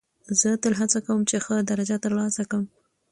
زه 0.39 0.49
تل 0.61 0.73
هڅه 0.81 0.99
کوم، 1.05 1.19
چي 1.29 1.37
ښه 1.45 1.55
درجه 1.71 1.97
ترلاسه 2.05 2.43
کم. 2.51 2.63